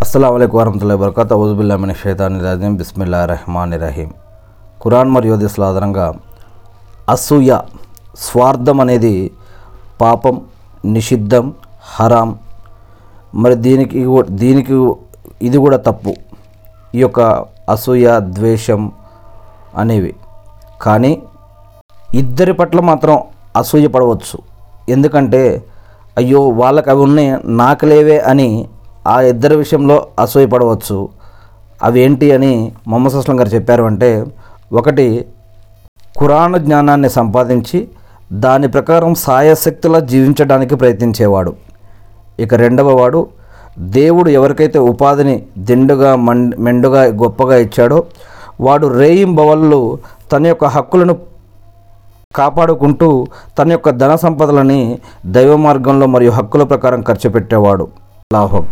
అస్సలం 0.00 0.34
అయికు 0.34 0.58
వరహతుల్లా 0.58 0.94
వరకత్ 0.94 1.32
ఔజుబుల్లామిన 1.32 1.92
షైతాని 1.92 2.40
రాజీం 2.40 2.76
బిస్మిల్లా 2.76 3.24
రెహమాన్ 3.24 3.72
రహీం 3.72 4.10
కురాన్ 4.80 5.10
మరియు 5.10 5.34
హదీస్ల 5.34 5.64
ఆధారంగా 5.64 6.14
అసూయ 7.10 7.58
స్వార్థం 8.16 8.80
అనేది 8.80 9.30
పాపం 10.00 10.40
నిషిద్ధం 10.84 11.54
హరాం. 11.82 12.38
మరి 13.34 13.54
దీనికి 13.54 14.06
దీనికి 14.30 14.94
ఇది 15.42 15.58
కూడా 15.58 15.76
తప్పు. 15.76 16.14
ఈ 16.94 17.00
యొక్క 17.00 17.20
అసూయ 17.68 18.20
ద్వేషం 18.20 18.92
అనేవి. 19.76 20.14
కానీ 20.82 21.22
ఇద్దరి 22.14 22.52
పట్ల 22.52 22.80
మాత్రం 22.80 23.18
అసూయ 23.56 23.86
పడవచ్చు. 23.86 24.38
ఎందుకంటే 24.88 25.64
అయ్యో 26.16 26.48
వాళ్ళకి 26.48 26.90
అవి 26.90 27.00
ఉన్నాయి 27.00 27.38
నాకు 27.44 27.86
లేవే 27.86 28.18
అని 28.18 28.68
ఆ 29.06 29.20
ఇద్దరి 29.20 29.56
విషయంలో 29.56 30.06
అసూయపడవచ్చు. 30.18 31.08
అవి 31.82 32.00
ఏంటి 32.00 32.32
అని 32.32 32.72
మొహమ్మద్ 32.88 33.14
అస్లం 33.14 33.40
గారు 33.40 33.48
చెప్పారు 33.48 33.84
అంటే 33.84 34.26
ఒకటి 34.72 35.24
కురాణ 36.16 36.56
జ్ఞానాన్ని 36.56 37.08
సంపాదించి 37.08 37.88
దాని 38.32 38.68
ప్రకారం 38.68 39.14
సాయశక్తులా 39.14 39.98
జీవించడానికి 39.98 40.74
ప్రయత్నించేవాడు. 40.74 41.52
ఇక 42.40 42.54
రెండవ 42.54 43.00
వాడు 43.00 43.26
దేవుడు 43.78 44.30
ఎవరికైతే 44.30 44.78
ఉపాధిని 44.78 45.42
దిండుగా 45.58 46.16
మం 46.16 46.50
మెండుగా 46.58 47.02
గొప్పగా 47.02 47.56
ఇచ్చాడో 47.56 48.04
వాడు 48.60 48.86
రేయింబవళ్ళు 48.86 49.98
తన 50.32 50.46
యొక్క 50.46 50.64
హక్కులను 50.64 51.16
కాపాడుకుంటూ 52.34 53.26
తన 53.58 53.72
యొక్క 53.72 53.90
ధన 53.90 54.14
సంపదలని 54.14 54.98
దైవ 55.26 55.56
మార్గంలో 55.56 56.06
మరియు 56.06 56.30
హక్కుల 56.30 56.62
ప్రకారం 56.62 57.00
ఖర్చు 57.02 57.30
పెట్టేవాడు. 57.30 57.88
లాభం 58.32 58.66